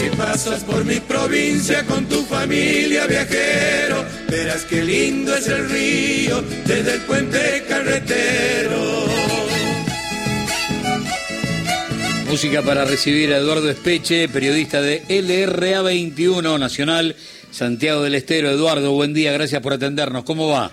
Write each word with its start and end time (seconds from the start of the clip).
Si 0.00 0.08
pasas 0.16 0.64
por 0.64 0.82
mi 0.86 0.98
provincia 0.98 1.84
con 1.84 2.06
tu 2.06 2.22
familia 2.22 3.06
viajero, 3.06 4.02
verás 4.30 4.64
qué 4.64 4.82
lindo 4.82 5.34
es 5.34 5.46
el 5.46 5.68
río 5.68 6.40
desde 6.64 6.94
el 6.94 7.00
puente 7.02 7.64
carretero. 7.68 8.80
Música 12.30 12.62
para 12.62 12.86
recibir 12.86 13.30
a 13.34 13.36
Eduardo 13.36 13.68
Espeche, 13.68 14.26
periodista 14.30 14.80
de 14.80 15.02
LRA 15.06 15.82
21 15.82 16.56
Nacional, 16.56 17.14
Santiago 17.50 18.02
del 18.02 18.14
Estero. 18.14 18.48
Eduardo, 18.48 18.92
buen 18.92 19.12
día, 19.12 19.32
gracias 19.32 19.60
por 19.60 19.74
atendernos. 19.74 20.24
¿Cómo 20.24 20.48
va? 20.48 20.72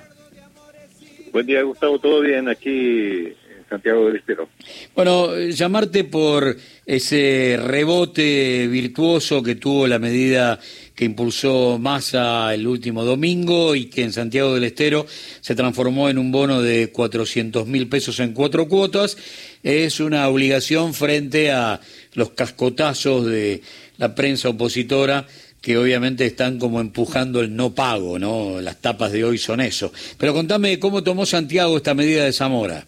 Buen 1.34 1.46
día, 1.46 1.64
Gustavo. 1.64 2.00
¿Todo 2.00 2.22
bien 2.22 2.48
aquí 2.48 3.36
Santiago 3.70 4.08
del 4.08 4.18
Estero. 4.18 4.50
Bueno, 4.96 5.38
llamarte 5.38 6.04
por 6.04 6.56
ese 6.86 7.60
rebote 7.62 8.68
virtuoso 8.68 9.44
que 9.44 9.56
tuvo 9.56 9.88
la 9.88 10.00
medida 10.00 10.60
que 10.96 11.06
impulsó 11.06 11.78
Massa 11.78 12.54
el 12.54 12.66
último 12.66 13.04
domingo 13.04 13.76
y 13.76 13.86
que 13.86 14.04
en 14.04 14.14
Santiago 14.14 14.56
del 14.56 14.64
Estero 14.64 15.06
se 15.42 15.54
transformó 15.54 16.10
en 16.10 16.18
un 16.18 16.32
bono 16.32 16.62
de 16.62 16.92
400 16.92 17.68
mil 17.68 17.88
pesos 17.88 18.20
en 18.20 18.34
cuatro 18.34 18.68
cuotas, 18.68 19.18
es 19.64 20.00
una 20.00 20.28
obligación 20.28 20.94
frente 20.94 21.52
a 21.52 21.80
los 22.14 22.32
cascotazos 22.32 23.26
de 23.26 23.62
la 23.98 24.16
prensa 24.16 24.50
opositora 24.50 25.28
que 25.62 25.78
obviamente 25.78 26.26
están 26.26 26.60
como 26.60 26.80
empujando 26.80 27.42
el 27.42 27.56
no 27.56 27.76
pago, 27.76 28.18
¿no? 28.18 28.62
Las 28.62 28.78
tapas 28.78 29.12
de 29.12 29.24
hoy 29.24 29.38
son 29.38 29.60
eso. 29.60 29.92
Pero 30.18 30.34
contame 30.34 30.80
cómo 30.80 31.04
tomó 31.04 31.26
Santiago 31.26 31.78
esta 31.78 31.94
medida 31.94 32.24
de 32.24 32.34
Zamora. 32.34 32.86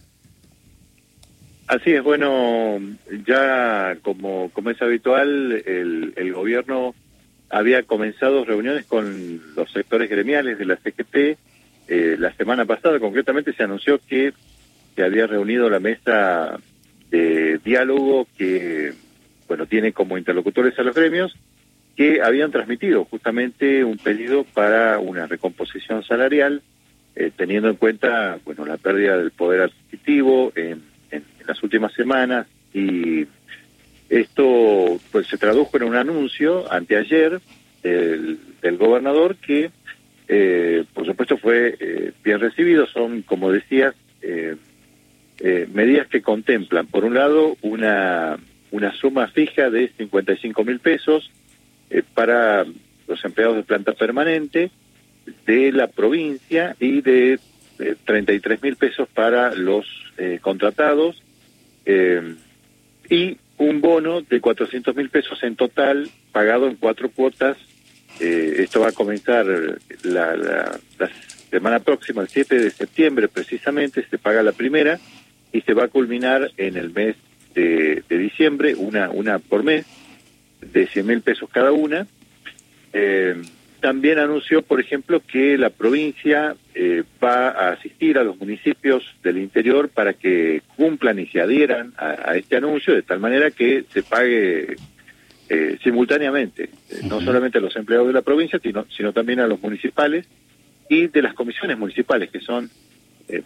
Así 1.69 1.93
es, 1.93 2.01
bueno, 2.01 2.81
ya 3.27 3.95
como, 4.01 4.49
como 4.53 4.71
es 4.71 4.81
habitual, 4.81 5.51
el, 5.67 6.13
el 6.15 6.33
gobierno 6.33 6.95
había 7.47 7.83
comenzado 7.83 8.43
reuniones 8.43 8.87
con 8.87 9.39
los 9.55 9.71
sectores 9.71 10.09
gremiales 10.09 10.57
de 10.57 10.65
la 10.65 10.77
CGT. 10.77 11.37
Eh, 11.87 12.15
la 12.17 12.33
semana 12.33 12.65
pasada, 12.65 12.99
concretamente, 12.99 13.53
se 13.53 13.61
anunció 13.61 13.99
que 13.99 14.33
se 14.95 15.03
había 15.03 15.27
reunido 15.27 15.69
la 15.69 15.79
mesa 15.79 16.59
de 17.11 17.59
diálogo 17.59 18.27
que, 18.35 18.93
bueno, 19.47 19.67
tiene 19.67 19.93
como 19.93 20.17
interlocutores 20.17 20.79
a 20.79 20.83
los 20.83 20.95
gremios, 20.95 21.35
que 21.95 22.23
habían 22.23 22.49
transmitido 22.49 23.05
justamente 23.05 23.83
un 23.83 23.99
pedido 23.99 24.43
para 24.43 24.97
una 24.97 25.27
recomposición 25.27 26.03
salarial, 26.03 26.63
eh, 27.15 27.29
teniendo 27.37 27.69
en 27.69 27.75
cuenta, 27.75 28.39
bueno, 28.43 28.65
la 28.65 28.77
pérdida 28.77 29.19
del 29.19 29.29
poder 29.29 29.61
adquisitivo 29.61 30.51
en 30.55 30.88
las 31.47 31.61
últimas 31.63 31.93
semanas 31.93 32.47
y 32.73 33.27
esto 34.09 34.99
pues 35.11 35.27
se 35.27 35.37
tradujo 35.37 35.77
en 35.77 35.83
un 35.83 35.95
anuncio 35.95 36.71
anteayer 36.71 37.41
del, 37.83 38.39
del 38.61 38.77
gobernador 38.77 39.35
que 39.35 39.71
eh, 40.31 40.85
por 40.93 41.07
supuesto 41.07 41.37
fue 41.37 41.75
eh, 41.79 42.11
bien 42.23 42.39
recibido. 42.39 42.85
Son 42.85 43.23
como 43.23 43.51
decías 43.51 43.95
eh, 44.21 44.55
medidas 45.73 46.07
que 46.07 46.21
contemplan 46.21 46.85
por 46.85 47.03
un 47.03 47.15
lado 47.15 47.57
una 47.61 48.37
una 48.71 48.93
suma 48.93 49.27
fija 49.27 49.71
de 49.71 49.87
55 49.97 50.63
mil 50.63 50.79
pesos 50.79 51.31
para 52.13 52.65
los 53.07 53.25
empleados 53.25 53.55
de 53.55 53.63
planta 53.63 53.93
permanente 53.93 54.69
de 55.47 55.71
la 55.71 55.87
provincia 55.87 56.75
y 56.79 57.01
de 57.01 57.39
33 58.05 58.61
mil 58.61 58.75
pesos 58.75 59.07
para 59.11 59.55
los 59.55 59.87
contratados 60.41 61.23
eh, 61.91 62.35
y 63.09 63.37
un 63.57 63.81
bono 63.81 64.21
de 64.21 64.39
400 64.39 64.95
mil 64.95 65.09
pesos 65.09 65.41
en 65.41 65.55
total, 65.55 66.07
pagado 66.31 66.67
en 66.67 66.75
cuatro 66.75 67.09
cuotas. 67.09 67.57
Eh, 68.19 68.57
esto 68.59 68.81
va 68.81 68.89
a 68.89 68.91
comenzar 68.91 69.47
la, 70.03 70.35
la, 70.35 70.79
semana 71.49 71.79
próxima, 71.79 72.21
el 72.21 72.27
7 72.27 72.59
de 72.59 72.69
septiembre 72.69 73.27
precisamente, 73.27 74.05
se 74.07 74.19
paga 74.19 74.43
la 74.43 74.51
primera 74.51 74.99
y 75.51 75.61
se 75.61 75.73
va 75.73 75.85
a 75.85 75.87
culminar 75.87 76.51
en 76.57 76.77
el 76.77 76.91
mes 76.91 77.15
de, 77.55 78.03
de 78.07 78.17
diciembre, 78.19 78.75
una, 78.75 79.09
una 79.09 79.39
por 79.39 79.63
mes, 79.63 79.87
de 80.61 80.85
100 80.85 81.07
mil 81.07 81.21
pesos 81.21 81.49
cada 81.51 81.71
una. 81.71 82.05
Eh, 82.93 83.41
también 83.79 84.19
anunció, 84.19 84.61
por 84.61 84.79
ejemplo, 84.79 85.21
que 85.25 85.57
la 85.57 85.69
provincia 85.69 86.55
eh, 86.73 87.03
va 87.23 87.49
a 87.49 87.71
asistir 87.71 88.17
a 88.17 88.23
los 88.23 88.37
municipios 88.37 89.03
del 89.23 89.37
interior 89.37 89.89
para 89.89 90.13
que 90.13 90.61
cumplan 90.75 91.19
y 91.19 91.27
se 91.27 91.41
adhieran 91.41 91.93
a, 91.97 92.35
este 92.35 92.57
anuncio 92.57 92.93
de 92.93 93.01
tal 93.01 93.19
manera 93.19 93.51
que 93.51 93.85
se 93.91 94.03
pague 94.03 94.75
eh, 95.49 95.77
simultáneamente, 95.83 96.69
eh, 96.89 97.01
no 97.03 97.21
solamente 97.21 97.57
a 97.57 97.61
los 97.61 97.75
empleados 97.75 98.07
de 98.07 98.13
la 98.13 98.21
provincia, 98.21 98.59
sino, 98.61 98.85
sino 98.95 99.13
también 99.13 99.39
a 99.39 99.47
los 99.47 99.61
municipales 99.61 100.25
y 100.89 101.07
de 101.07 101.21
las 101.21 101.33
comisiones 101.33 101.77
municipales, 101.77 102.29
que 102.31 102.41
son, 102.41 102.69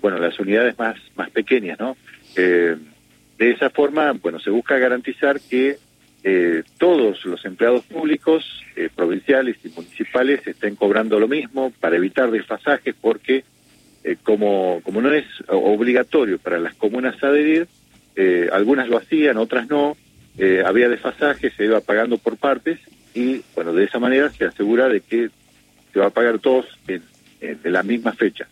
bueno, 0.02 0.18
las 0.18 0.40
unidades 0.40 0.78
más, 0.80 0.96
más 1.16 1.30
pequeñas, 1.30 1.78
¿no? 1.78 1.98
de 2.36 3.52
esa 3.52 3.70
forma, 3.70 4.14
bueno, 4.14 4.40
se 4.40 4.50
busca 4.50 4.78
garantizar 4.78 5.40
que 5.42 5.78
eh, 6.26 6.64
todos 6.78 7.26
los 7.26 7.44
empleados 7.44 7.84
públicos, 7.84 8.64
eh, 8.78 8.90
provinciales 8.96 9.58
y 9.64 9.70
municipales 9.70 10.46
estén 10.48 10.78
cobrando 10.78 11.20
lo 11.20 11.28
mismo 11.28 11.74
para 11.82 11.98
evitar 11.98 12.32
desfasajes 12.32 12.96
porque 13.00 13.44
eh, 14.06 14.16
como, 14.24 14.80
como 14.84 15.02
no 15.02 15.12
es 15.12 15.26
obligatorio 15.48 16.40
para 16.40 16.60
las 16.60 16.76
comunas 16.76 17.22
adherir, 17.22 17.68
algunas 18.52 18.88
lo 18.88 19.00
hacían, 19.00 19.38
otras 19.38 19.68
no, 19.70 19.98
había 20.66 20.88
desfasajes, 20.88 21.52
se 21.56 21.66
iba 21.66 21.82
pagando 21.82 22.20
por 22.20 22.38
partes 22.38 22.80
y 23.16 23.42
bueno, 23.56 23.74
de 23.74 23.86
esa 23.86 23.98
manera 23.98 24.30
se 24.30 24.46
asegura 24.46 24.88
de 24.88 25.02
que 25.02 25.30
se 25.92 26.00
va 26.00 26.08
a 26.08 26.12
pagar 26.12 26.38
todos 26.38 26.68
en, 26.88 27.02
en 27.42 27.74
la 27.74 27.82
misma 27.82 28.14
fecha. 28.14 28.48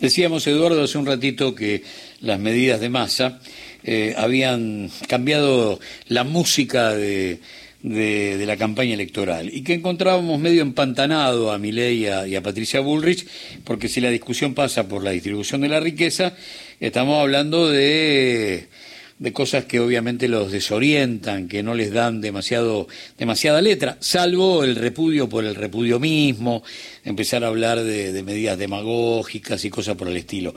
Decíamos, 0.00 0.46
Eduardo, 0.46 0.84
hace 0.84 0.96
un 0.96 1.06
ratito 1.06 1.56
que 1.56 1.82
las 2.20 2.38
medidas 2.38 2.80
de 2.80 2.88
masa 2.88 3.40
eh, 3.82 4.14
habían 4.16 4.90
cambiado 5.08 5.80
la 6.06 6.22
música 6.22 6.92
de, 6.92 7.40
la 7.82 8.56
campaña 8.56 8.94
electoral 8.94 9.50
y 9.52 9.62
que 9.62 9.74
encontrábamos 9.74 10.38
medio 10.38 10.62
empantanado 10.62 11.50
a 11.50 11.58
Milei 11.58 12.06
y 12.28 12.36
a, 12.36 12.42
Patricia 12.42 12.78
Bullrich, 12.78 13.26
porque 13.64 13.88
si 13.88 14.00
la 14.00 14.10
discusión 14.10 14.54
pasa 14.54 14.86
por 14.86 15.02
la 15.02 15.10
distribución 15.10 15.62
de 15.62 15.68
la 15.68 15.80
riqueza, 15.80 16.32
estamos 16.78 17.20
hablando 17.20 17.68
de, 17.68 18.68
de 19.18 19.32
cosas 19.32 19.64
que 19.64 19.80
obviamente 19.80 20.28
los 20.28 20.52
desorientan, 20.52 21.48
que 21.48 21.62
no 21.62 21.74
les 21.74 21.92
dan 21.92 22.20
demasiado, 22.20 22.86
demasiada 23.18 23.60
letra, 23.60 23.96
salvo 24.00 24.62
el 24.62 24.76
repudio 24.76 25.28
por 25.28 25.44
el 25.44 25.54
repudio 25.54 25.98
mismo, 25.98 26.62
empezar 27.04 27.42
a 27.44 27.48
hablar 27.48 27.82
de, 27.82 28.22
medidas 28.22 28.58
demagógicas 28.58 29.64
y 29.64 29.70
cosas 29.70 29.96
por 29.96 30.08
el 30.08 30.16
estilo. 30.16 30.54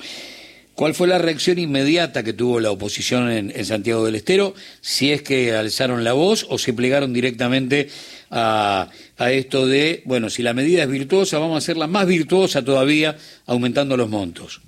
¿Cuál 0.75 0.93
fue 0.93 1.07
la 1.07 1.17
reacción 1.17 1.59
inmediata 1.59 2.23
que 2.23 2.33
tuvo 2.33 2.59
la 2.59 2.71
oposición 2.71 3.29
en, 3.29 3.65
Santiago 3.65 4.05
del 4.05 4.15
Estero? 4.15 4.55
Si 4.79 5.11
es 5.11 5.21
que 5.21 5.53
alzaron 5.53 6.03
la 6.03 6.13
voz 6.13 6.45
o 6.49 6.57
se 6.57 6.73
plegaron 6.73 7.13
directamente 7.13 7.89
a, 8.29 8.89
esto 9.19 9.67
de, 9.67 10.01
bueno, 10.05 10.29
si 10.29 10.43
la 10.43 10.53
medida 10.53 10.83
es 10.83 10.89
virtuosa, 10.89 11.39
vamos 11.39 11.55
a 11.55 11.57
hacerla 11.57 11.87
más 11.87 12.07
virtuosa 12.07 12.63
todavía, 12.63 13.17
aumentando 13.45 13.97
los 13.97 14.09
montos. 14.09 14.61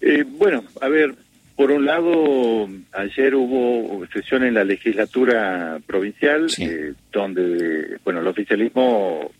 Eh, 0.00 0.24
bueno, 0.26 0.64
a 0.80 0.88
ver, 0.88 1.16
por 1.56 1.70
un 1.70 1.86
lado, 1.86 2.68
ayer 2.92 3.34
hubo 3.34 4.06
sesión 4.12 4.44
en 4.44 4.54
la 4.54 4.64
legislatura 4.64 5.80
provincial, 5.86 6.46
eh, 6.58 6.92
donde, 7.10 7.98
bueno, 8.04 8.20
el 8.20 8.26
oficialismo 8.26 9.30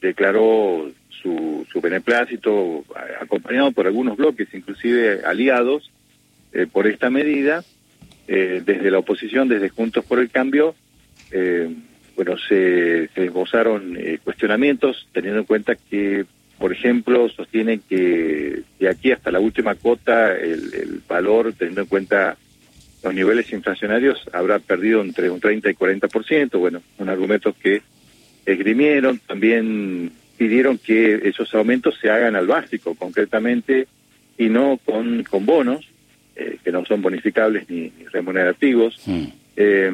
declaró 0.00 0.90
su, 1.08 1.66
su 1.70 1.80
beneplácito, 1.80 2.84
acompañado 3.20 3.72
por 3.72 3.86
algunos 3.86 4.16
bloques, 4.16 4.48
inclusive 4.52 5.22
aliados, 5.24 5.90
eh, 6.52 6.66
por 6.70 6.86
esta 6.86 7.08
medida. 7.08 7.64
Eh, 8.28 8.62
desde 8.64 8.90
la 8.90 8.98
oposición, 8.98 9.48
desde 9.48 9.68
Juntos 9.68 10.04
por 10.04 10.20
el 10.20 10.30
Cambio, 10.30 10.74
eh, 11.32 11.74
bueno, 12.14 12.36
se, 12.38 13.08
se 13.08 13.24
esbozaron 13.24 13.98
cuestionamientos, 14.22 15.08
teniendo 15.12 15.40
en 15.40 15.46
cuenta 15.46 15.74
que, 15.74 16.24
por 16.62 16.72
ejemplo, 16.72 17.28
sostienen 17.28 17.82
que 17.88 18.62
de 18.78 18.88
aquí 18.88 19.10
hasta 19.10 19.32
la 19.32 19.40
última 19.40 19.74
cuota 19.74 20.32
el, 20.32 20.72
el 20.72 21.02
valor, 21.08 21.52
teniendo 21.58 21.80
en 21.80 21.88
cuenta 21.88 22.36
los 23.02 23.12
niveles 23.12 23.52
inflacionarios, 23.52 24.22
habrá 24.32 24.60
perdido 24.60 25.00
entre 25.00 25.28
un 25.28 25.40
30 25.40 25.70
y 25.70 25.74
40%. 25.74 26.56
Bueno, 26.60 26.80
un 26.98 27.08
argumento 27.08 27.52
que 27.52 27.82
esgrimieron. 28.46 29.18
También 29.26 30.12
pidieron 30.38 30.78
que 30.78 31.22
esos 31.24 31.52
aumentos 31.52 31.98
se 32.00 32.10
hagan 32.10 32.36
al 32.36 32.46
básico, 32.46 32.94
concretamente, 32.94 33.88
y 34.38 34.48
no 34.48 34.78
con, 34.84 35.24
con 35.24 35.44
bonos, 35.44 35.84
eh, 36.36 36.58
que 36.62 36.70
no 36.70 36.84
son 36.84 37.02
bonificables 37.02 37.68
ni, 37.68 37.92
remunerativos. 38.12 39.02
Mm. 39.04 39.24
Eh, 39.56 39.92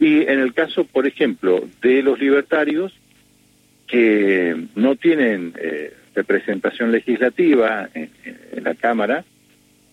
y 0.00 0.22
en 0.22 0.40
el 0.40 0.52
caso, 0.52 0.82
por 0.82 1.06
ejemplo, 1.06 1.62
de 1.80 2.02
los 2.02 2.18
libertarios, 2.18 2.92
que 3.88 4.68
no 4.76 4.96
tienen 4.96 5.54
eh, 5.58 5.94
representación 6.14 6.92
legislativa 6.92 7.88
en, 7.94 8.10
la 8.62 8.74
Cámara, 8.74 9.24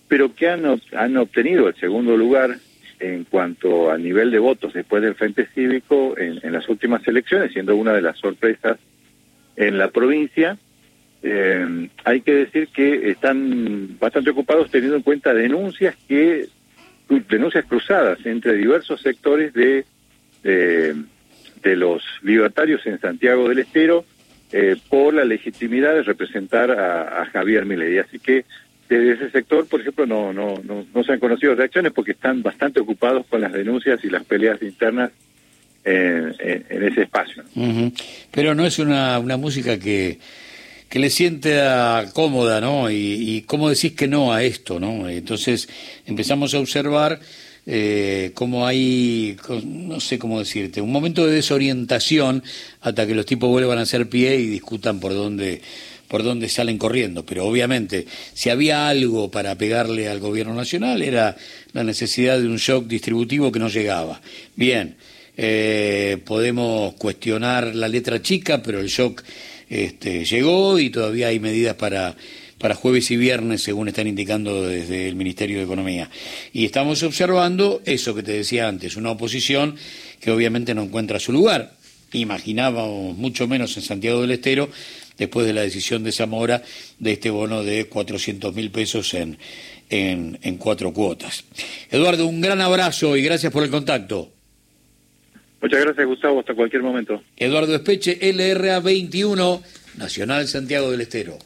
pero 0.08 0.34
que 0.36 0.50
han, 0.50 0.64
han 0.96 1.18
obtenido 1.18 1.68
el 1.68 1.76
segundo 1.76 2.18
lugar 2.18 2.58
en 3.00 3.24
cuanto 3.26 3.92
a 3.92 3.98
nivel 3.98 4.32
de 4.32 4.40
votos 4.40 4.74
después 4.74 5.02
del 5.02 5.16
Frente 5.16 5.48
Cívico 5.54 6.16
en, 6.18 6.52
las 6.52 6.68
últimas 6.68 7.08
elecciones, 7.08 7.54
siendo 7.54 7.76
una 7.76 7.94
de 7.94 8.02
las 8.02 8.18
sorpresas 8.18 8.78
en 9.56 9.78
la 9.78 9.90
provincia. 9.90 10.58
Eh, 11.24 11.90
hay 12.04 12.22
que 12.22 12.34
decir 12.34 12.68
que 12.70 13.12
están 13.12 13.98
bastante 14.00 14.32
ocupados 14.32 14.70
teniendo 14.70 14.98
en 14.98 15.04
cuenta 15.04 15.34
denuncias 15.34 15.96
que 16.08 16.48
denuncias 17.30 17.66
cruzadas 17.66 18.26
entre 18.26 18.54
diversos 18.54 19.02
sectores 19.02 19.54
de 19.54 19.86
de 20.46 20.96
los 21.74 22.04
libertarios 22.22 22.86
en 22.86 23.00
Santiago 23.00 23.48
del 23.48 23.60
Estero 23.60 24.04
eh, 24.52 24.76
por 24.90 25.14
la 25.14 25.26
legitimidad 25.26 25.94
de 25.96 26.04
representar 26.04 26.70
a, 26.72 27.26
Javier 27.34 27.66
Milei. 27.66 27.98
Así 27.98 28.20
que 28.20 28.46
desde 28.88 29.14
ese 29.14 29.32
sector, 29.32 29.68
por 29.68 29.82
ejemplo, 29.82 30.06
no, 30.06 30.32
no, 30.32 30.62
no, 30.64 31.04
se 31.04 31.14
han 31.14 31.20
conocido 31.20 31.56
reacciones 31.56 31.92
porque 31.92 32.12
están 32.12 32.44
bastante 32.44 32.80
ocupados 32.80 33.26
con 33.26 33.42
las 33.42 33.52
denuncias 33.52 34.04
y 34.04 34.10
las 34.10 34.24
peleas 34.24 34.62
internas 34.62 35.12
en, 35.84 36.36
ese 36.70 37.04
espacio. 37.04 37.44
Pero 38.32 38.54
no 38.54 38.66
es 38.66 38.78
una, 38.78 39.18
una 39.18 39.38
música 39.38 39.80
que, 39.80 40.20
que 40.90 41.00
le 41.00 41.10
sienta 41.10 42.06
cómoda, 42.14 42.62
¿no? 42.62 42.92
Y, 42.92 42.96
y 42.96 43.42
cómo 43.42 43.70
decís 43.70 43.94
que 43.94 44.08
no 44.08 44.32
a 44.32 44.44
esto, 44.44 44.80
¿no? 44.80 45.10
Entonces 45.10 45.68
empezamos 46.06 46.54
a 46.54 46.60
observar 46.60 47.20
eh, 47.68 48.32
como 48.34 48.68
hay, 48.68 49.38
no 49.64 50.00
sé 50.00 50.20
cómo 50.20 50.40
decirte, 50.40 50.82
un 50.82 50.92
momento 50.92 51.26
de 51.26 51.36
desorientación 51.36 52.44
hasta 52.82 53.08
que 53.08 53.16
los 53.16 53.26
tipos 53.26 53.50
vuelvan 53.50 53.80
a 53.80 53.82
hacer 53.82 54.08
pie 54.08 54.36
y 54.36 54.48
discutan 54.48 55.00
por 55.00 55.14
dónde 55.14 55.62
por 56.08 56.22
dónde 56.22 56.50
salen 56.50 56.78
corriendo, 56.78 57.26
pero 57.26 57.48
obviamente 57.48 58.06
si 58.34 58.52
había 58.52 58.88
algo 58.88 59.32
para 59.32 59.58
pegarle 59.58 60.08
al 60.08 60.20
gobierno 60.20 60.54
nacional 60.54 61.02
era 61.02 61.36
la 61.74 61.84
necesidad 61.84 62.40
de 62.40 62.48
un 62.48 62.58
shock 62.58 62.86
distributivo 62.86 63.52
que 63.52 63.60
no 63.60 63.70
llegaba. 63.70 64.22
Bien, 64.56 64.98
eh, 65.36 66.18
podemos 66.24 66.94
cuestionar 66.94 67.76
la 67.76 67.88
letra 67.88 68.22
chica, 68.22 68.62
pero 68.62 68.80
el 68.80 68.88
shock 68.88 69.24
este, 69.68 70.26
llegó 70.26 70.78
y 70.80 70.92
todavía 70.92 71.28
hay 71.28 71.40
medidas 71.40 71.76
para 71.76 72.16
para 72.58 72.76
jueves 72.76 73.12
y 73.12 73.18
viernes, 73.18 73.64
según 73.64 73.88
están 73.88 74.08
indicando 74.08 74.68
desde 74.68 75.08
el 75.08 75.16
Ministerio 75.16 75.58
de 75.58 75.66
Economía. 75.66 76.10
Y 76.54 76.66
estamos 76.66 77.04
observando 77.04 77.82
eso 77.86 78.16
que 78.16 78.24
te 78.24 78.32
decía 78.32 78.68
antes, 78.68 78.96
una 78.96 79.12
oposición 79.12 79.76
que 80.22 80.32
obviamente 80.32 80.74
no 80.74 80.84
encuentra 80.84 81.20
su 81.20 81.32
lugar. 81.32 81.74
Imaginábamos 82.14 83.18
mucho 83.18 83.48
menos 83.48 83.76
en 83.76 83.84
Santiago 83.84 84.22
del 84.22 84.32
Estero 84.32 84.70
después 85.18 85.46
de 85.46 85.54
la 85.54 85.62
decisión 85.62 86.04
de 86.04 86.12
Zamora 86.12 86.62
de 87.00 87.14
este 87.14 87.30
bono 87.30 87.64
de 87.64 87.86
400 87.86 88.54
mil 88.56 88.72
pesos 88.72 89.14
en, 89.14 89.38
en, 89.90 90.40
en 90.42 90.58
cuatro 90.58 90.94
cuotas. 90.94 91.44
Eduardo, 91.92 92.26
un 92.26 92.42
gran 92.42 92.62
abrazo 92.62 93.18
y 93.18 93.22
gracias 93.22 93.52
por 93.52 93.64
el 93.64 93.70
contacto. 93.70 94.32
Muchas 95.62 95.82
gracias, 95.82 96.06
Gustavo. 96.06 96.40
Hasta 96.40 96.54
cualquier 96.54 96.84
momento. 96.84 97.22
Eduardo 97.38 97.76
Espeche, 97.76 98.20
LRA 98.34 98.80
21, 98.80 99.64
Nacional 99.98 100.48
Santiago 100.48 100.92
del 100.92 101.02
Estero 101.02 101.38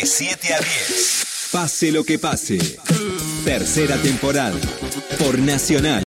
de 0.00 0.06
7 0.06 0.54
a 0.54 0.58
10. 0.58 1.24
Pase 1.52 1.92
lo 1.92 2.04
que 2.04 2.18
pase. 2.18 2.58
Tercera 3.44 3.96
temporada. 3.98 4.58
Por 5.18 5.38
Nacional. 5.38 6.02